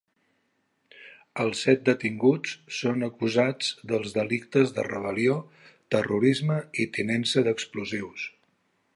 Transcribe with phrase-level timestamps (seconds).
[1.41, 5.35] Els set detinguts són acusats dels delictes de rebel·lió,
[5.97, 8.25] terrorisme i tinença d’explosius.